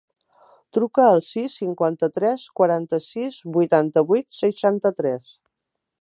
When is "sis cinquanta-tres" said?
1.27-2.47